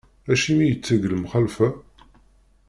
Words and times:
Acimi 0.31 0.63
i 0.65 0.71
iteg 0.73 1.01
lemxalfa? 1.11 1.67